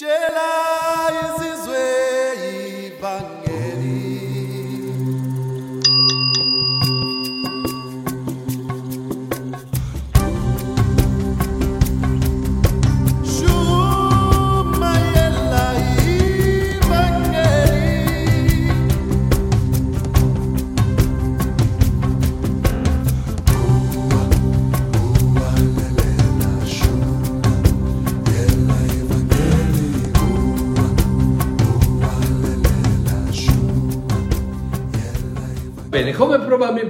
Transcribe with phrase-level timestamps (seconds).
[0.00, 0.59] Jela.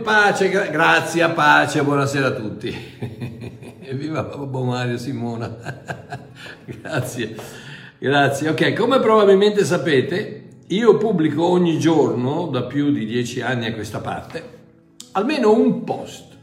[0.01, 2.75] Pace, gra- grazie, pace, buonasera a tutti.
[3.81, 5.55] Evviva Babbo Mario Simona.
[6.65, 7.37] grazie,
[7.99, 8.49] grazie.
[8.49, 14.01] Ok, come probabilmente sapete, io pubblico ogni giorno, da più di dieci anni a questa
[14.01, 14.59] parte,
[15.13, 16.37] almeno un post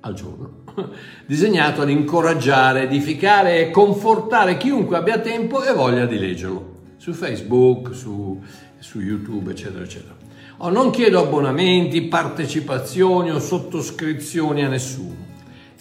[0.00, 0.62] al giorno,
[1.26, 7.94] disegnato ad incoraggiare, edificare e confortare chiunque abbia tempo e voglia di leggerlo, su Facebook,
[7.94, 8.40] su,
[8.78, 10.19] su YouTube, eccetera, eccetera.
[10.62, 15.16] Oh, non chiedo abbonamenti, partecipazioni o sottoscrizioni a nessuno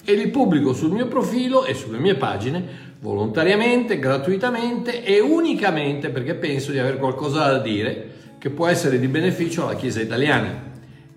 [0.06, 6.36] e li pubblico sul mio profilo e sulle mie pagine volontariamente, gratuitamente e unicamente perché
[6.36, 10.68] penso di avere qualcosa da dire che può essere di beneficio alla Chiesa italiana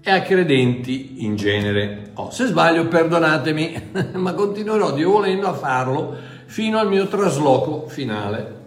[0.03, 2.11] e a credenti in genere.
[2.15, 8.61] Oh, se sbaglio perdonatemi, ma continuerò Dio volendo a farlo fino al mio trasloco finale.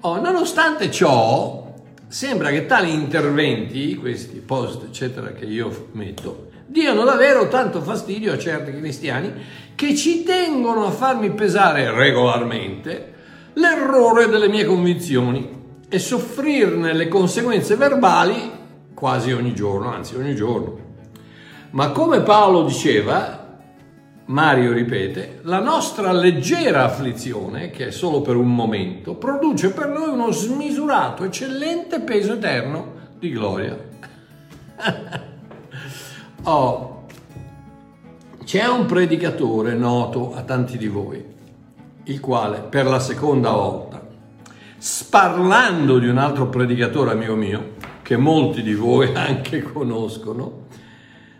[0.00, 1.65] Oh, nonostante ciò,
[2.08, 8.38] sembra che tali interventi, questi post eccetera che io metto, diano davvero tanto fastidio a
[8.38, 9.32] certi cristiani
[9.74, 13.14] che ci tengono a farmi pesare regolarmente
[13.54, 18.50] l'errore delle mie convinzioni e soffrirne le conseguenze verbali
[18.94, 20.84] quasi ogni giorno, anzi ogni giorno.
[21.70, 23.45] Ma come Paolo diceva,
[24.26, 30.08] Mario ripete, la nostra leggera afflizione, che è solo per un momento, produce per noi
[30.08, 33.78] uno smisurato, eccellente peso eterno di gloria.
[36.42, 37.06] oh,
[38.42, 41.24] c'è un predicatore noto a tanti di voi,
[42.04, 44.04] il quale per la seconda volta,
[44.76, 50.64] sparlando di un altro predicatore amico mio, che molti di voi anche conoscono,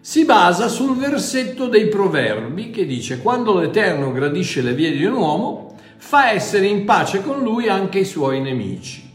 [0.06, 5.14] si basa sul versetto dei proverbi che dice quando l'Eterno gradisce le vie di un
[5.14, 9.12] uomo, fa essere in pace con lui anche i suoi nemici.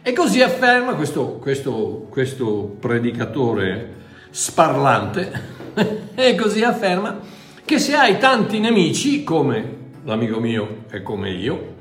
[0.00, 3.94] E così afferma questo, questo, questo predicatore
[4.30, 5.32] sparlante,
[6.14, 7.18] e così afferma
[7.64, 11.74] che se hai tanti nemici, come l'amico mio e come io,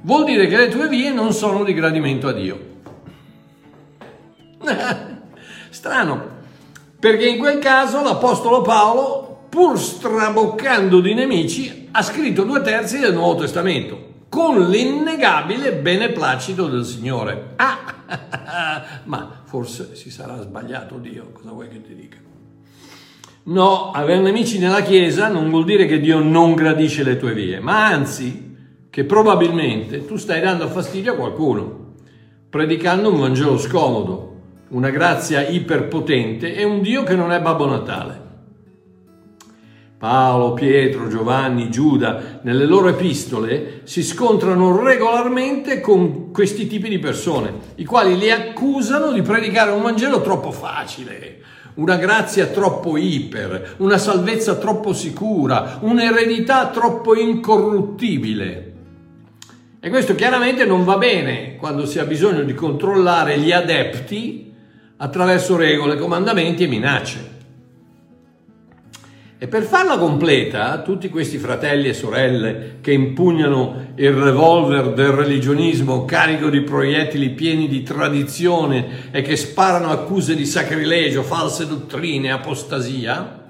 [0.00, 2.60] vuol dire che le tue vie non sono di gradimento a Dio.
[5.68, 6.35] Strano,
[7.06, 13.14] perché in quel caso l'Apostolo Paolo, pur straboccando di nemici, ha scritto due terzi del
[13.14, 17.52] Nuovo Testamento, con l'innegabile beneplacito del Signore.
[17.54, 22.16] Ah, ma forse si sarà sbagliato Dio, cosa vuoi che ti dica?
[23.44, 27.60] No, avere nemici nella Chiesa non vuol dire che Dio non gradisce le tue vie,
[27.60, 28.56] ma anzi
[28.90, 31.94] che probabilmente tu stai dando fastidio a qualcuno,
[32.50, 34.25] predicando un Vangelo scomodo,
[34.68, 38.24] una grazia iperpotente e un Dio che non è Babbo Natale.
[39.98, 47.52] Paolo, Pietro, Giovanni, Giuda, nelle loro epistole si scontrano regolarmente con questi tipi di persone,
[47.76, 51.42] i quali li accusano di predicare un Vangelo troppo facile,
[51.74, 58.72] una grazia troppo iper, una salvezza troppo sicura, un'eredità troppo incorruttibile.
[59.80, 64.46] E questo chiaramente non va bene quando si ha bisogno di controllare gli adepti
[64.98, 67.34] attraverso regole, comandamenti e minacce.
[69.38, 76.06] E per farla completa, tutti questi fratelli e sorelle che impugnano il revolver del religionismo
[76.06, 83.44] carico di proiettili pieni di tradizione e che sparano accuse di sacrilegio, false dottrine, apostasia,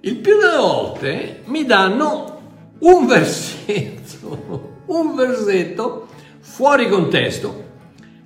[0.00, 2.40] il più delle volte mi danno
[2.80, 6.08] un versetto, un versetto
[6.40, 7.61] fuori contesto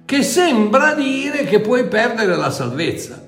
[0.07, 3.25] che sembra dire che puoi perdere la salvezza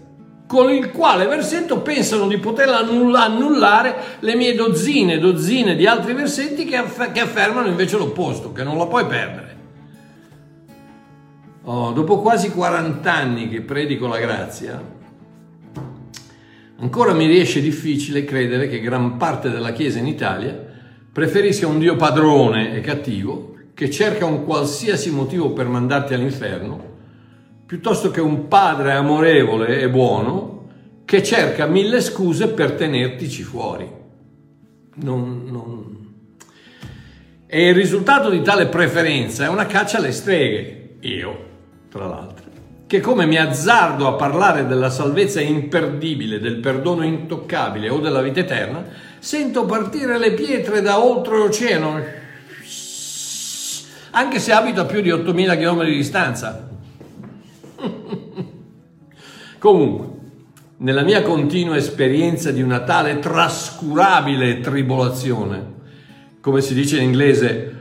[0.46, 6.14] con il quale versetto pensano di poter annullare le mie dozzine e dozzine di altri
[6.14, 9.56] versetti che, aff- che, affermano invece l'opposto, che non la puoi perdere.
[11.64, 14.82] Oh, dopo quasi 40 anni che predico la grazia,
[16.78, 20.66] ancora mi riesce difficile credere che gran parte della Chiesa in Italia
[21.12, 26.96] preferisca un Dio padrone e cattivo che cerca un qualsiasi motivo per mandarti all'inferno
[27.64, 30.66] piuttosto che un padre amorevole e buono
[31.04, 33.88] che cerca mille scuse per tenertici fuori.
[34.94, 36.12] Non, non,
[37.46, 41.44] E il risultato di tale preferenza è una caccia alle streghe, io,
[41.88, 42.46] tra l'altro,
[42.88, 48.40] che come mi azzardo a parlare della salvezza imperdibile, del perdono intoccabile o della vita
[48.40, 48.84] eterna,
[49.20, 52.17] sento partire le pietre da oltreoceano,
[54.18, 56.68] anche se abito a più di 8000 km di distanza.
[59.58, 60.06] Comunque,
[60.78, 65.76] nella mia continua esperienza di una tale trascurabile tribolazione,
[66.40, 67.76] come si dice in inglese,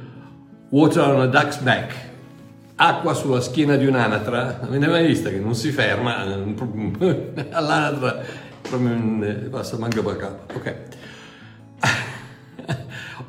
[0.69, 1.95] water on a duck's back,
[2.75, 6.17] acqua sulla schiena di un'anatra, avete mai vista che non si ferma,
[7.49, 8.21] all'anatra
[8.61, 10.75] proprio passa manca per capo, ok.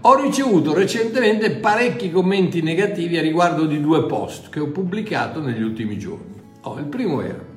[0.02, 5.62] Ho ricevuto recentemente parecchi commenti negativi a riguardo di due post che ho pubblicato negli
[5.62, 6.40] ultimi giorni.
[6.62, 7.56] Oh, il primo era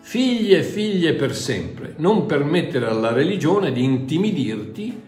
[0.00, 5.00] Figli e figlie per sempre, non permettere alla religione di intimidirti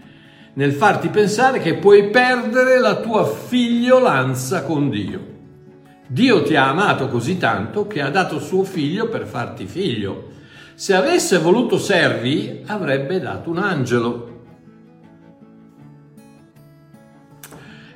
[0.54, 5.32] nel farti pensare che puoi perdere la tua figliolanza con Dio.
[6.06, 10.28] Dio ti ha amato così tanto che ha dato suo figlio per farti figlio.
[10.74, 14.33] Se avesse voluto servi, avrebbe dato un angelo.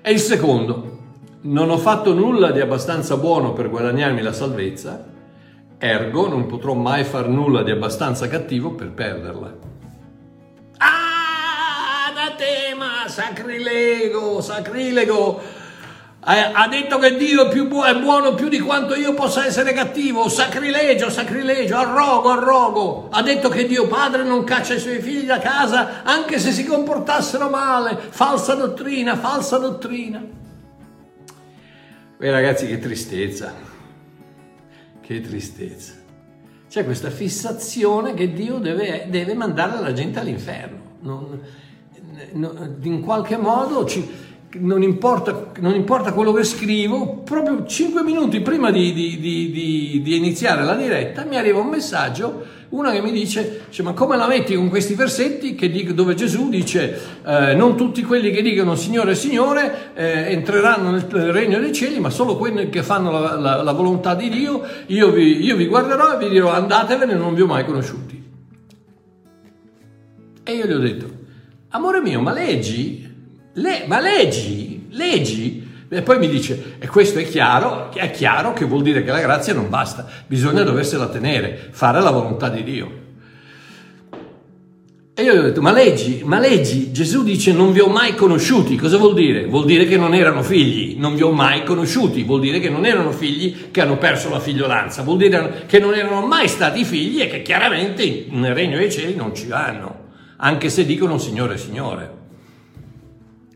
[0.08, 1.00] E il secondo,
[1.43, 5.05] non ho fatto nulla di abbastanza buono per guadagnarmi la salvezza,
[5.76, 9.55] Ergo non potrò mai far nulla di abbastanza cattivo per perderla.
[10.78, 15.43] Ah, anatema, sacrilego, sacrilego.
[16.20, 19.73] Ha detto che Dio è, più bu- è buono più di quanto io possa essere
[19.73, 20.29] cattivo.
[20.29, 23.09] Sacrilegio, sacrilegio, arrogo, arrogo.
[23.11, 26.65] Ha detto che Dio Padre non caccia i suoi figli da casa anche se si
[26.65, 27.97] comportassero male.
[28.11, 30.23] Falsa dottrina, falsa dottrina.
[32.19, 33.55] Beh ragazzi, che tristezza.
[35.00, 35.93] Che tristezza.
[36.69, 40.97] C'è questa fissazione che Dio deve, deve mandare la gente all'inferno.
[41.00, 41.41] Non,
[42.32, 44.06] in qualche modo ci,
[44.53, 50.17] non, importa, non, importa, quello che scrivo, proprio 5 minuti prima di, di, di, di
[50.17, 54.27] iniziare la diretta mi arriva un messaggio una che mi dice, dice, ma come la
[54.27, 59.15] metti con questi versetti dico, dove Gesù dice eh, non tutti quelli che dicono Signore,
[59.15, 61.03] Signore eh, entreranno nel
[61.33, 65.11] regno dei cieli, ma solo quelli che fanno la, la, la volontà di Dio, io
[65.11, 68.23] vi, io vi guarderò e vi dirò andatevene, non vi ho mai conosciuti.
[70.45, 71.11] E io gli ho detto,
[71.71, 73.07] amore mio, ma leggi?
[73.55, 74.87] Le, ma leggi?
[74.91, 75.67] Leggi?
[75.91, 79.21] E poi mi dice, e questo è chiaro, è chiaro che vuol dire che la
[79.21, 83.06] grazia non basta, bisogna doversela tenere, fare la volontà di Dio.
[85.15, 88.15] E io gli ho detto, ma leggi, ma leggi, Gesù dice non vi ho mai
[88.15, 89.47] conosciuti, cosa vuol dire?
[89.47, 92.85] Vuol dire che non erano figli, non vi ho mai conosciuti, vuol dire che non
[92.85, 97.21] erano figli che hanno perso la figliolanza, vuol dire che non erano mai stati figli
[97.21, 102.18] e che chiaramente nel regno dei cieli non ci vanno, anche se dicono Signore, Signore.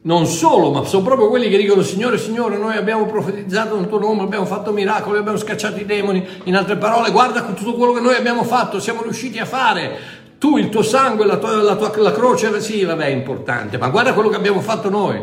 [0.04, 4.00] Non solo, ma sono proprio quelli che dicono Signore, Signore, noi abbiamo profetizzato nel tuo
[4.00, 6.26] nome, abbiamo fatto miracoli, abbiamo scacciato i demoni.
[6.44, 10.20] In altre parole, guarda tutto quello che noi abbiamo fatto, siamo riusciti a fare.
[10.38, 13.90] Tu, il tuo sangue, la, tua, la, tua, la croce, sì, vabbè, è importante, ma
[13.90, 15.22] guarda quello che abbiamo fatto noi.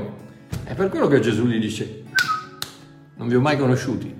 [0.63, 2.03] È per quello che Gesù gli dice,
[3.17, 4.15] non vi ho mai conosciuti.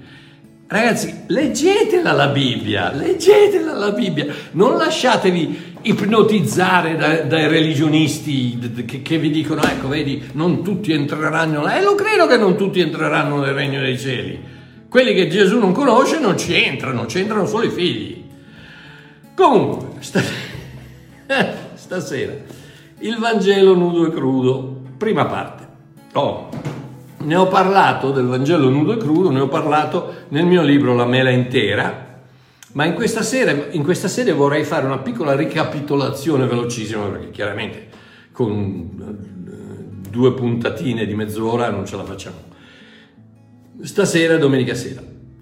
[0.67, 9.17] Ragazzi, leggetela la Bibbia, leggetela la Bibbia, non lasciatevi ipnotizzare da, dai religionisti che, che,
[9.17, 11.69] vi dicono, ecco, vedi, non tutti entreranno.
[11.69, 14.39] E lo credo che non tutti entreranno nel regno dei cieli.
[14.89, 18.24] Quelli che Gesù non conosce non ci entrano, ci entrano solo i figli.
[19.36, 20.36] Comunque, stasera,
[21.75, 22.33] stasera
[23.01, 25.67] il Vangelo nudo e crudo, prima parte.
[26.13, 26.50] Oh,
[27.19, 31.05] ne ho parlato del Vangelo nudo e crudo, ne ho parlato nel mio libro La
[31.05, 32.09] mela intera,
[32.73, 37.88] ma in questa, sera, in questa sede vorrei fare una piccola ricapitolazione velocissima, perché chiaramente
[38.31, 42.38] con eh, due puntatine di mezz'ora non ce la facciamo.
[43.81, 45.01] Stasera domenica sera.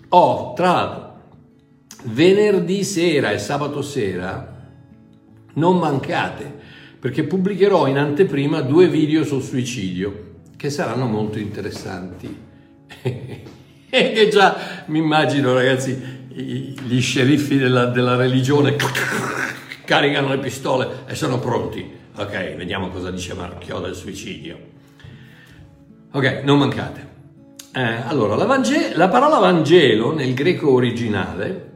[0.09, 1.21] Ho, tra l'altro,
[2.05, 4.55] venerdì sera e sabato sera,
[5.55, 6.55] non mancate,
[6.99, 12.45] perché pubblicherò in anteprima due video sul suicidio che saranno molto interessanti.
[13.89, 18.75] e che già mi immagino, ragazzi, gli sceriffi della, della religione
[19.85, 21.95] caricano le pistole e sono pronti.
[22.17, 24.57] Ok, vediamo cosa dice Marchio del suicidio.
[26.11, 27.05] Ok, non mancate.
[27.73, 31.71] Eh, allora, la, Vangelo, la, parola Vangelo nel greco originale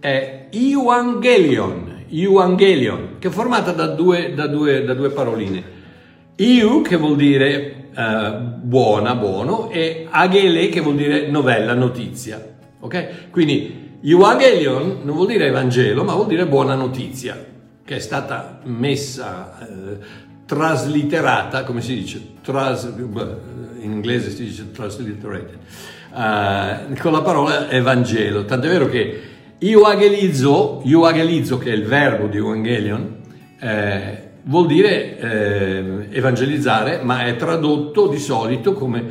[0.00, 5.74] è Evangelion, Evangelion che è formata da due, da due, da due paroline.
[6.36, 12.54] Iu, che vuol dire eh, buona, buono, e agele che vuol dire novella, notizia.
[12.80, 13.30] Ok?
[13.30, 17.44] Quindi Evangelion non vuol dire Evangelo, ma vuol dire buona notizia,
[17.84, 19.98] che è stata messa, eh,
[20.46, 22.22] trasliterata, come si dice?
[22.40, 22.92] Tras-
[23.80, 25.58] in inglese si dice transliterated,
[26.14, 28.44] eh, con la parola Evangelo.
[28.44, 29.22] Tant'è vero che
[29.58, 33.16] euangelizzo, euangelizzo che è il verbo di Evangelion,
[33.58, 39.08] eh, vuol dire eh, evangelizzare, ma è tradotto di solito come eh,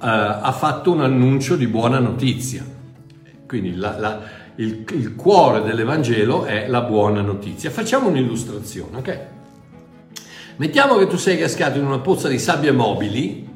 [0.00, 2.71] ha fatto un annuncio di buona notizia.
[3.52, 4.22] Quindi la- la-
[4.54, 7.68] il, il cuore dell'Evangelo è la buona notizia.
[7.68, 9.20] Facciamo un'illustrazione, ok?
[10.56, 13.46] Mettiamo che tu sei cascato in una pozza di sabbie mobili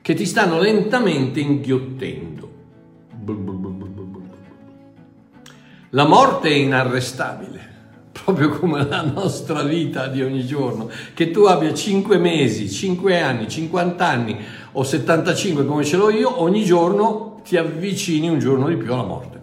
[0.00, 2.50] che ti stanno lentamente inghiottendo.
[5.90, 7.70] La morte è inarrestabile,
[8.24, 10.88] proprio come la nostra vita di ogni giorno.
[11.14, 14.36] Che tu abbia 5 mesi, 5 anni, 50 anni
[14.70, 19.04] o 75 come ce l'ho io, ogni giorno ti avvicini un giorno di più alla
[19.04, 19.40] morte.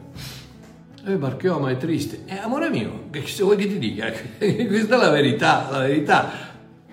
[1.06, 2.24] Eh, Marchio, ma è triste.
[2.25, 4.12] Eh, amore mio, che vuoi che ti dica?
[4.38, 6.29] Questa è la verità, la verità.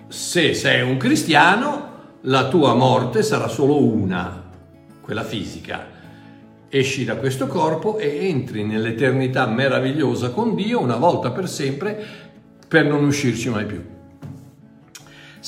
[0.07, 4.43] Se sei un cristiano, la tua morte sarà solo una,
[5.01, 5.95] quella fisica.
[6.69, 12.05] Esci da questo corpo e entri nell'eternità meravigliosa con Dio una volta per sempre
[12.67, 13.96] per non uscirci mai più.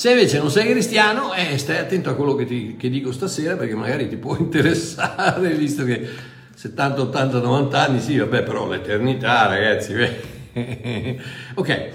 [0.00, 3.56] Se invece non sei cristiano, eh, stai attento a quello che, ti, che dico stasera
[3.56, 6.08] perché magari ti può interessare, visto che
[6.54, 9.92] 70, 80, 90 anni, sì, vabbè, però l'eternità, ragazzi.
[11.52, 11.92] ok, eh,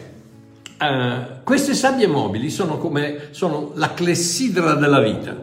[1.43, 5.35] queste sabbie mobili sono come sono la clessidra della vita,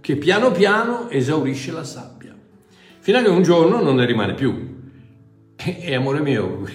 [0.00, 2.34] che piano piano esaurisce la sabbia,
[2.98, 4.90] fino a che un giorno non ne rimane più.
[5.54, 6.66] E, e amore mio,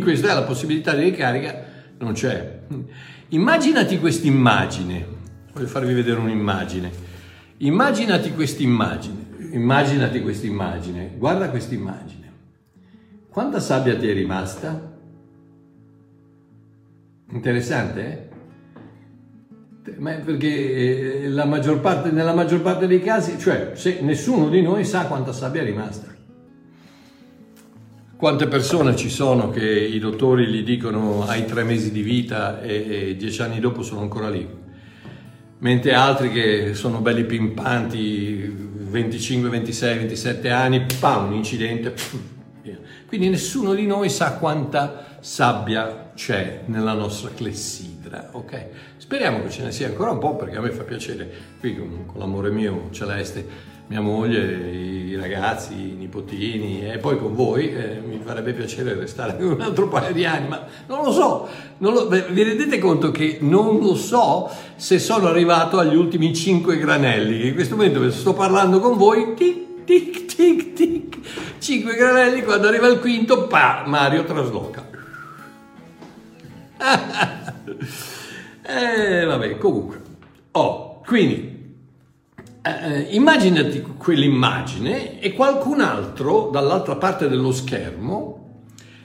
[0.00, 1.64] questa è la possibilità di ricarica,
[1.98, 2.60] non c'è.
[3.30, 5.04] Immaginati quest'immagine,
[5.52, 6.92] voglio farvi vedere un'immagine.
[7.58, 12.32] Immaginati quest'immagine, immaginati quest'immagine, guarda quest'immagine.
[13.28, 14.94] Quanta sabbia ti è rimasta?
[17.32, 18.30] Interessante,
[19.82, 19.94] eh?
[20.22, 24.84] Perché eh, la maggior parte, nella maggior parte dei casi, cioè se nessuno di noi
[24.84, 26.15] sa quanta sabbia è rimasta.
[28.16, 33.08] Quante persone ci sono che i dottori gli dicono hai tre mesi di vita e,
[33.10, 34.48] e dieci anni dopo sono ancora lì,
[35.58, 38.40] mentre altri che sono belli pimpanti,
[38.88, 42.18] 25, 26, 27 anni, pam, un incidente, pff.
[43.06, 48.66] Quindi nessuno di noi sa quanta sabbia c'è nella nostra clessidra, ok?
[48.96, 51.30] Speriamo che ce ne sia ancora un po' perché a me fa piacere,
[51.60, 57.34] qui con, con l'amore mio celeste, mia moglie, i ragazzi, i nipotini e poi con
[57.34, 61.48] voi eh, mi farebbe piacere restare un altro paio di anni, ma non lo so,
[61.78, 66.78] non lo- vi rendete conto che non lo so se sono arrivato agli ultimi cinque
[66.78, 71.18] granelli, che in questo momento sto parlando con voi, tic, tic, tic, tic,
[71.58, 74.84] cinque granelli, quando arriva il quinto, pa, Mario trasloca.
[78.66, 80.02] eh, vabbè, comunque.
[80.52, 81.55] Oh, quindi,
[82.66, 88.36] eh, immaginati quell'immagine e qualcun altro dall'altra parte dello schermo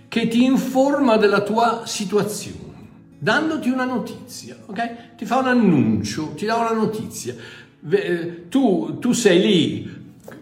[0.07, 2.87] che ti informa della tua situazione,
[3.17, 5.15] dandoti una notizia, ok?
[5.15, 7.33] Ti fa un annuncio, ti dà una notizia.
[7.89, 9.99] Eh, Tu, tu sei lì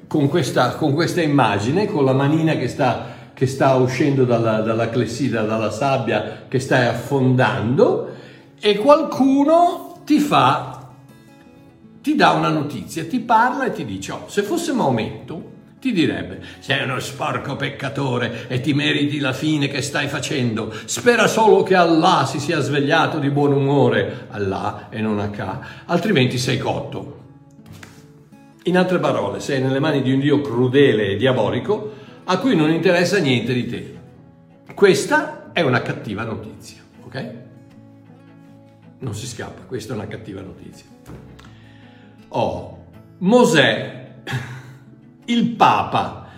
[0.07, 4.89] con questa, con questa immagine, con la manina che sta, che sta uscendo dalla, dalla
[4.89, 8.15] clessidra, dalla sabbia che stai affondando
[8.59, 10.78] e qualcuno ti fa
[12.01, 16.41] ti dà una notizia, ti parla e ti dice, oh, se fosse Maometto, ti direbbe,
[16.59, 21.75] sei uno sporco peccatore e ti meriti la fine che stai facendo, spera solo che
[21.75, 27.17] Allah si sia svegliato di buon umore, Allah e non H, altrimenti sei cotto.
[28.63, 31.93] In altre parole, sei nelle mani di un Dio crudele e diabolico
[32.25, 33.97] a cui non interessa niente di te.
[34.73, 37.33] Questa è una cattiva notizia, ok?
[38.99, 40.85] Non si scappa, questa è una cattiva notizia.
[42.29, 42.85] Oh,
[43.19, 44.07] Mosè,
[45.25, 46.29] il Papa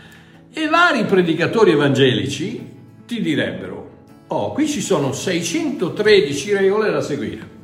[0.53, 2.69] e vari predicatori evangelici
[3.05, 3.89] ti direbbero,
[4.27, 7.59] oh, qui ci sono 613 regole da seguire.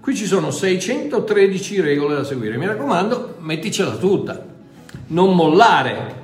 [0.00, 2.56] Qui ci sono 613 regole da seguire.
[2.56, 4.44] Mi raccomando, metticela tutta.
[5.08, 6.14] Non mollare,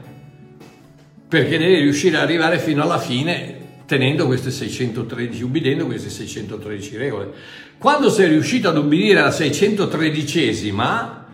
[1.29, 7.31] perché devi riuscire ad arrivare fino alla fine tenendo queste 613, ubbidendo queste 613 regole.
[7.79, 11.27] Quando sei riuscito ad ubbidire alla 613esima,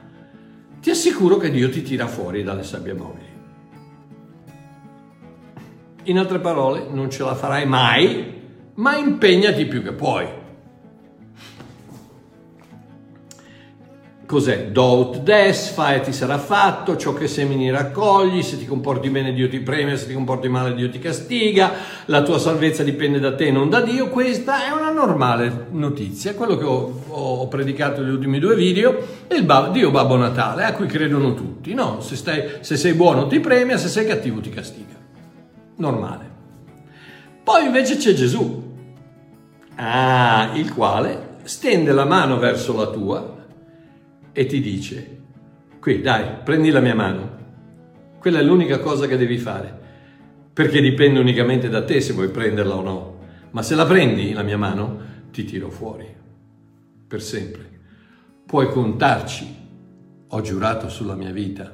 [0.85, 3.26] ti assicuro che Dio ti tira fuori dalle sabbie mobili.
[6.03, 8.43] In altre parole, non ce la farai mai,
[8.75, 10.29] ma impegnati più che puoi.
[14.26, 14.69] Cos'è?
[14.71, 19.35] Dout des, fai e ti sarà fatto, ciò che semini raccogli, se ti comporti bene
[19.35, 21.73] Dio ti premia, se ti comporti male Dio ti castiga,
[22.07, 26.57] la tua salvezza dipende da te, non da Dio, questa è una normale notizia, quello
[26.57, 30.73] che ho, ho predicato negli ultimi due video, è il Ba- Dio Babbo Natale, a
[30.73, 31.75] cui credono tutti.
[31.75, 34.95] No, se, stai- se sei buono ti premia, se sei cattivo ti castiga.
[35.76, 36.33] Normale.
[37.45, 38.73] Poi invece c'è Gesù,
[39.76, 43.35] ah, il quale stende la mano verso la tua
[44.37, 45.19] e ti dice,
[45.79, 47.43] qui dai, prendi la mia mano.
[48.19, 49.73] Quella è l'unica cosa che devi fare,
[50.53, 53.19] perché dipende unicamente da te se vuoi prenderla o no.
[53.53, 54.99] Ma se la prendi la mia mano,
[55.31, 56.12] ti tiro fuori,
[57.07, 57.71] per sempre.
[58.45, 59.47] Puoi contarci,
[60.26, 61.73] ho giurato sulla mia vita.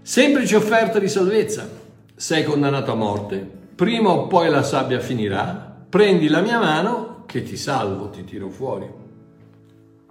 [0.00, 1.68] Semplice offerta di salvezza,
[2.14, 7.42] sei condannato a morte, prima o poi la sabbia finirà, prendi la mia mano che
[7.42, 9.03] ti salvo, ti tiro fuori.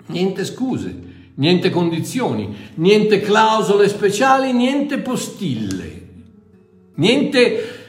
[0.07, 0.95] Niente scuse,
[1.35, 6.01] niente condizioni, niente clausole speciali, niente postille,
[6.95, 7.81] niente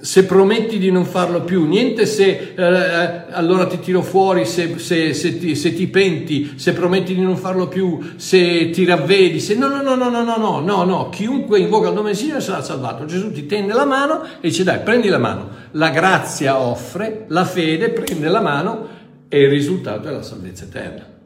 [0.00, 5.12] se prometti di non farlo più, niente se eh, allora ti tiro fuori, se, se,
[5.12, 9.56] se, ti, se, ti, penti, se prometti di non farlo più, se ti ravvedi, se
[9.56, 12.40] no, no, no, no, no, no, no, no, no, chiunque invoca il nome del Signore
[12.40, 13.06] sarà salvato.
[13.06, 15.48] Gesù ti tende la mano e dice dai, prendi la mano.
[15.72, 18.88] La grazia offre, la fede prende la mano
[19.28, 21.17] e il risultato è la salvezza eterna.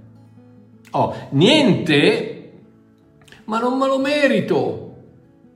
[0.92, 2.52] Oh, niente,
[3.44, 4.96] ma non me lo merito,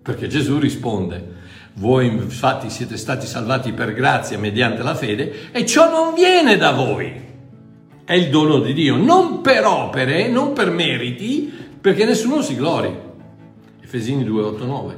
[0.03, 1.35] perché Gesù risponde
[1.79, 6.73] voi infatti siete stati salvati per grazia mediante la fede e ciò non viene da
[6.73, 7.25] voi.
[8.05, 12.95] È il dono di Dio, non per opere, non per meriti, perché nessuno si glori.
[13.83, 14.97] Efesini 2, 8, 9.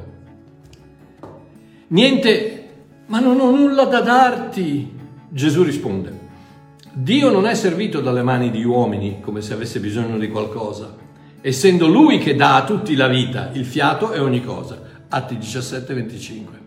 [1.88, 2.68] Niente,
[3.06, 4.96] ma non ho nulla da darti.
[5.30, 6.17] Gesù risponde,
[6.92, 10.96] Dio non è servito dalle mani di uomini come se avesse bisogno di qualcosa,
[11.40, 14.80] essendo Lui che dà a tutti la vita, il fiato e ogni cosa.
[15.08, 16.58] Atti 17, 25.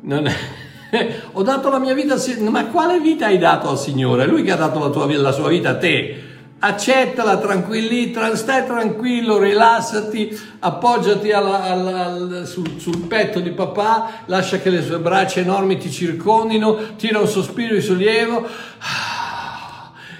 [0.00, 0.26] Non...
[1.32, 2.16] Ho dato la mia vita
[2.48, 4.26] ma quale vita hai dato al Signore?
[4.26, 6.22] Lui che ha dato la, tua, la sua vita a te.
[6.60, 14.58] Accettala, tranquilli, stai tranquillo, rilassati, appoggiati alla, alla, alla, sul, sul, petto di papà, lascia
[14.58, 18.44] che le sue braccia enormi ti circondino, tira un sospiro di sollievo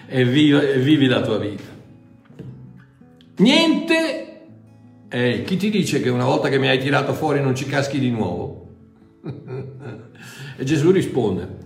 [0.06, 1.64] e vivi, e vivi la tua vita.
[3.38, 4.40] Niente,
[5.08, 7.98] ehi, chi ti dice che una volta che mi hai tirato fuori non ci caschi
[7.98, 8.68] di nuovo?
[10.56, 11.57] e Gesù risponde,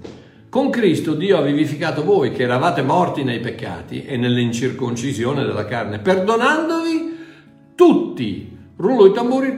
[0.53, 5.99] con Cristo Dio ha vivificato voi che eravate morti nei peccati e nell'incirconcisione della carne,
[5.99, 7.17] perdonandovi
[7.75, 8.55] tutti.
[8.77, 9.57] Rullo i tamburi.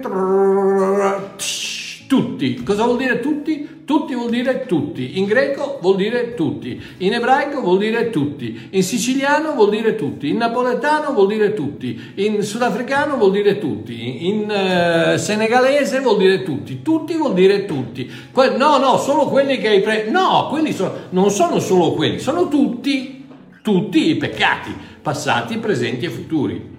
[2.07, 2.63] Tutti.
[2.63, 3.74] Cosa vuol dire tutti?
[3.85, 5.19] Tutti vuol dire tutti.
[5.19, 6.81] In greco vuol dire tutti.
[6.99, 8.69] In ebraico vuol dire tutti.
[8.71, 10.31] In siciliano vuol dire tutti.
[10.31, 12.13] In napoletano vuol dire tutti.
[12.15, 14.27] In sudafricano vuol dire tutti.
[14.27, 16.81] In uh, senegalese vuol dire tutti.
[16.81, 18.11] Tutti vuol dire tutti.
[18.33, 20.11] Que- no, no, solo quelli che hai preso.
[20.11, 23.27] No, quelli sono, non sono solo quelli, sono tutti,
[23.63, 26.73] tutti i peccati, passati, presenti e futuri.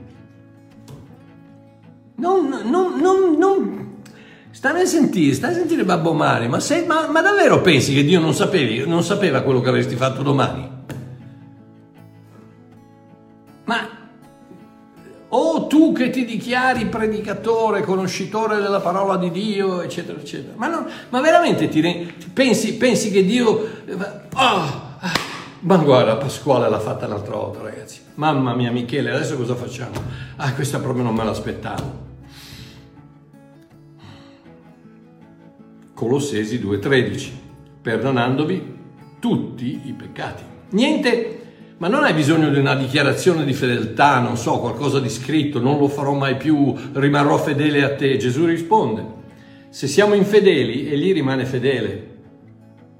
[2.15, 3.84] Non, non, non, non
[4.55, 8.05] Stai a sentire, stai a sentire Babbo Mario, ma, sei, ma, ma davvero pensi che
[8.05, 10.69] Dio non, sapevi, non sapeva quello che avresti fatto domani?
[13.65, 13.89] Ma
[15.27, 20.87] o tu che ti dichiari predicatore, conoscitore della parola di Dio, eccetera, eccetera, ma, non,
[21.09, 21.81] ma veramente ti,
[22.33, 23.69] pensi, pensi, che Dio...
[24.35, 24.83] Oh,
[25.59, 27.99] ma guarda, Pasquale l'ha fatta un'altra volta, ragazzi.
[28.15, 30.01] Mamma mia, Michele, adesso cosa facciamo?
[30.37, 32.04] Ah, questa proprio non me l'aspettavo.
[35.95, 37.29] Colossesi 2.13,
[37.81, 38.73] perdonandovi
[39.17, 40.43] tutti i peccati.
[40.71, 41.39] Niente,
[41.77, 45.79] ma non hai bisogno di una dichiarazione di fedeltà, non so, qualcosa di scritto, non
[45.79, 48.17] lo farò mai più, rimarrò fedele a te.
[48.17, 49.05] Gesù risponde,
[49.69, 52.07] se siamo infedeli, egli rimane fedele,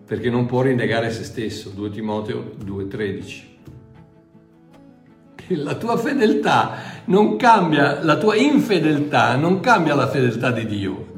[0.08, 1.72] perché non può rinnegare se stesso.
[1.76, 3.55] 2 Timoteo 2.13
[5.50, 11.14] la tua fedeltà non cambia, la tua infedeltà non cambia la fedeltà di Dio.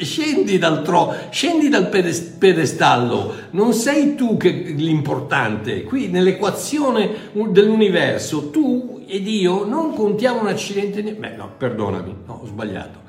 [0.00, 5.84] Scendi dal, tro, scendi dal pedestallo, non sei tu l'importante.
[5.84, 11.02] Qui nell'equazione dell'universo tu e Dio non contiamo un accidente.
[11.02, 13.06] Beh, no, perdonami, no, ho sbagliato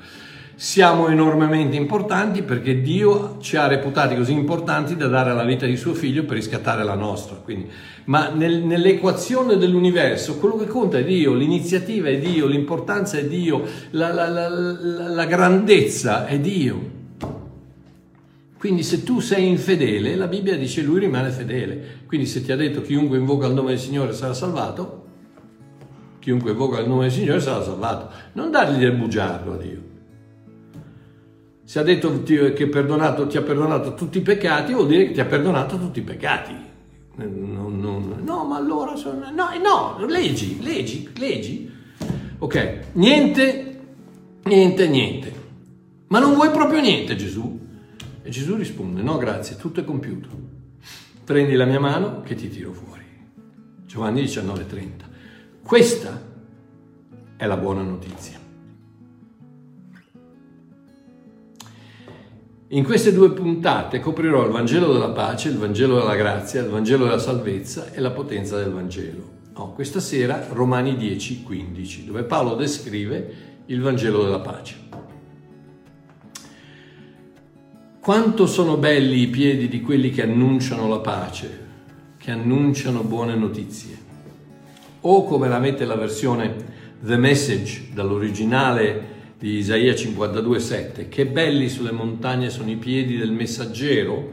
[0.60, 5.74] siamo enormemente importanti perché Dio ci ha reputati così importanti da dare la vita di
[5.74, 7.36] suo figlio per riscattare la nostra.
[7.36, 7.70] Quindi,
[8.04, 13.64] ma nel, nell'equazione dell'universo quello che conta è Dio, l'iniziativa è Dio, l'importanza è Dio,
[13.92, 16.90] la, la, la, la grandezza è Dio.
[18.58, 22.00] Quindi se tu sei infedele, la Bibbia dice lui rimane fedele.
[22.06, 25.04] Quindi se ti ha detto chiunque invoca il nome del Signore sarà salvato,
[26.18, 28.10] chiunque invoca il nome del Signore sarà salvato.
[28.34, 29.88] Non dargli del bugiardo a Dio.
[31.70, 35.12] Se ha detto ti- che perdonato, ti ha perdonato tutti i peccati, vuol dire che
[35.12, 36.52] ti ha perdonato tutti i peccati.
[37.14, 39.30] Non- non- no, ma allora sono...
[39.30, 41.70] No, no, leggi, leggi, leggi.
[42.38, 43.78] Ok, niente,
[44.42, 45.32] niente, niente.
[46.08, 47.60] Ma non vuoi proprio niente, Gesù?
[48.20, 50.26] E Gesù risponde, no, grazie, tutto è compiuto.
[51.22, 53.04] Prendi la mia mano che ti tiro fuori.
[53.86, 55.04] Giovanni 19:30.
[55.62, 56.20] Questa
[57.36, 58.39] è la buona notizia.
[62.72, 67.02] In queste due puntate coprirò il Vangelo della pace, il Vangelo della grazia, il Vangelo
[67.02, 69.38] della salvezza e la potenza del Vangelo.
[69.54, 73.34] Oh, questa sera Romani 10, 15, dove Paolo descrive
[73.66, 74.76] il Vangelo della pace.
[77.98, 81.66] Quanto sono belli i piedi di quelli che annunciano la pace,
[82.18, 83.98] che annunciano buone notizie.
[85.00, 86.54] O come la mette la versione
[87.00, 89.09] The Message dall'originale
[89.40, 94.30] di Isaia 52,7, che belli sulle montagne sono i piedi del messaggero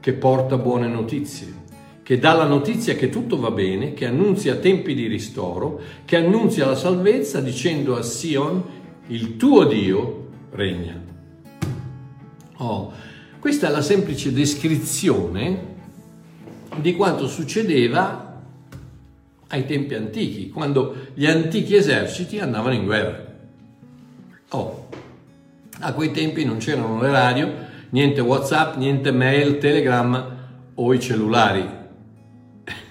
[0.00, 1.54] che porta buone notizie,
[2.02, 6.66] che dà la notizia che tutto va bene, che annunzia tempi di ristoro, che annunzia
[6.66, 8.62] la salvezza dicendo a Sion,
[9.06, 11.02] il tuo Dio regna.
[12.56, 12.92] Oh,
[13.38, 15.68] questa è la semplice descrizione
[16.76, 18.42] di quanto succedeva
[19.48, 23.29] ai tempi antichi, quando gli antichi eserciti andavano in guerra.
[24.52, 24.88] Oh,
[25.78, 27.52] a quei tempi non c'erano le radio,
[27.90, 30.38] niente WhatsApp, niente mail, Telegram
[30.74, 31.68] o i cellulari.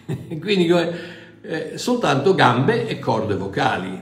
[0.40, 0.70] Quindi
[1.42, 4.02] eh, soltanto gambe e corde vocali.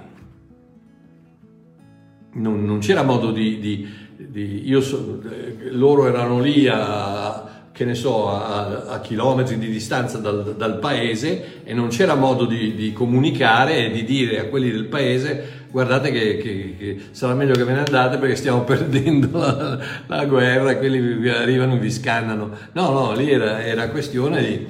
[2.33, 3.59] Non, non c'era modo di...
[3.59, 9.57] di, di io so, eh, loro erano lì a, che ne so, a, a chilometri
[9.57, 14.39] di distanza dal, dal, paese e non c'era modo di, di, comunicare e di dire
[14.39, 18.35] a quelli del paese guardate che, che, che, sarà meglio che ve ne andate perché
[18.35, 22.49] stiamo perdendo la, la guerra quelli vi arrivano e vi scannano.
[22.71, 24.67] No, no, lì era, era questione di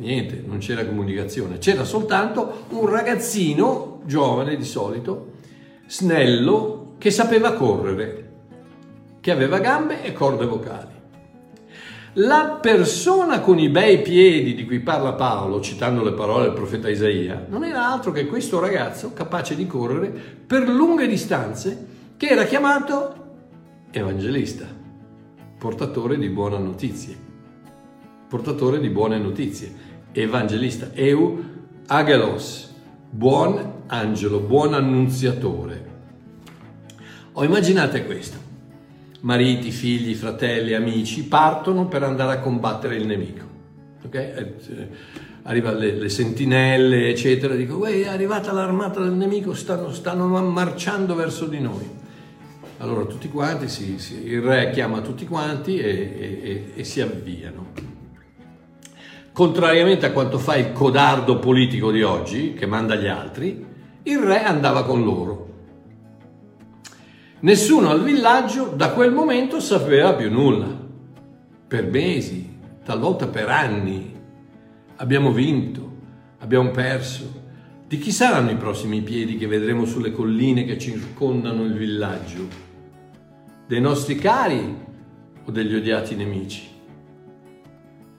[0.00, 5.32] niente, non c'era comunicazione, c'era soltanto un ragazzino giovane di solito,
[5.86, 8.28] snello, che sapeva correre,
[9.20, 10.99] che aveva gambe e corde vocali.
[12.14, 16.88] La persona con i bei piedi di cui parla Paolo, citando le parole del profeta
[16.88, 22.46] Isaia, non era altro che questo ragazzo capace di correre per lunghe distanze, che era
[22.46, 23.14] chiamato
[23.92, 24.66] evangelista,
[25.56, 27.16] portatore di buone notizie.
[28.28, 29.72] Portatore di buone notizie,
[30.10, 31.44] evangelista, eu
[31.86, 32.74] agelos,
[33.08, 35.88] buon angelo, buon annunziatore.
[37.34, 38.39] O immaginate questo
[39.20, 43.44] mariti, figli, fratelli, amici, partono per andare a combattere il nemico.
[44.04, 44.54] Okay?
[45.42, 51.46] Arrivano le, le, sentinelle, eccetera, dico, è arrivata l'armata del nemico, stanno, stanno, marciando verso
[51.46, 51.98] di noi.
[52.78, 57.00] Allora tutti quanti, si, si, il re chiama tutti quanti e, e, e, e si
[57.00, 57.72] avviano.
[59.32, 63.64] Contrariamente a quanto fa il codardo politico di oggi, che manda gli altri,
[64.02, 65.49] il re andava con loro.
[67.42, 70.66] Nessuno al villaggio da quel momento sapeva più nulla.
[71.66, 74.14] Per mesi, talvolta per anni.
[74.96, 75.90] Abbiamo vinto,
[76.40, 77.38] abbiamo perso.
[77.86, 82.46] Di chi saranno i prossimi piedi che vedremo sulle colline che circondano il villaggio?
[83.66, 84.76] Dei nostri cari
[85.42, 86.68] o degli odiati nemici?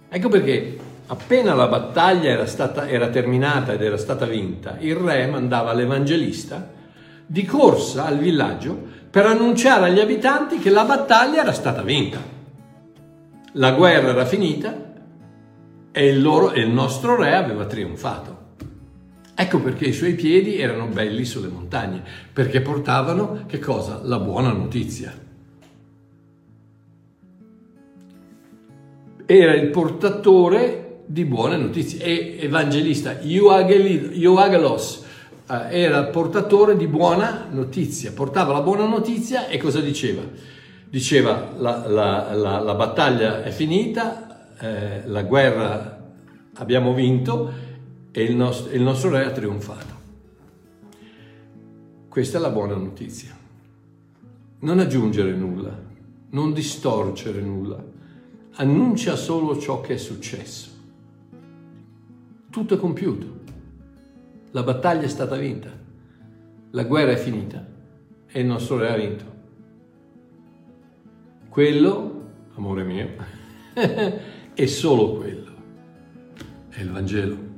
[0.09, 5.27] Ecco perché appena la battaglia era, stata, era terminata ed era stata vinta, il re
[5.27, 6.79] mandava l'evangelista
[7.25, 12.23] di corsa al villaggio per annunciare agli abitanti che la battaglia era stata vinta.
[13.53, 14.93] La guerra era finita
[15.91, 18.39] e il, loro, e il nostro re aveva trionfato.
[19.35, 23.99] Ecco perché i suoi piedi erano belli sulle montagne, perché portavano che cosa?
[24.03, 25.13] La buona notizia.
[29.25, 32.01] Era il portatore di buone notizie.
[32.01, 35.00] E evangelista, Ioagelos,
[35.69, 40.21] era portatore di buona notizia, portava la buona notizia e cosa diceva?
[40.89, 46.13] Diceva la, la, la, la battaglia è finita, eh, la guerra
[46.55, 47.51] abbiamo vinto
[48.11, 49.99] e il nostro, il nostro re ha trionfato.
[52.07, 53.35] Questa è la buona notizia.
[54.59, 55.77] Non aggiungere nulla,
[56.29, 57.83] non distorcere nulla,
[58.55, 60.69] annuncia solo ciò che è successo.
[62.49, 63.40] Tutto è compiuto.
[64.51, 65.69] La battaglia è stata vinta,
[66.71, 67.65] la guerra è finita
[68.27, 69.23] e il nostro re ha vinto.
[71.47, 73.09] Quello, amore mio,
[74.53, 75.51] è solo quello,
[76.69, 77.49] è il Vangelo.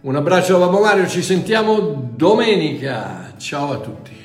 [0.00, 3.34] Un abbraccio da Babbo Mario, ci sentiamo domenica.
[3.36, 4.21] Ciao a tutti.